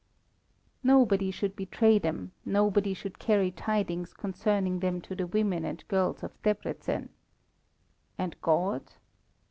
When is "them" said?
1.99-2.31, 4.79-4.99